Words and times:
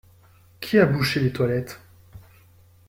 Qui 0.61 0.79
a 0.79 0.87
bouché 0.87 1.19
les 1.19 1.31
toilettes? 1.31 1.79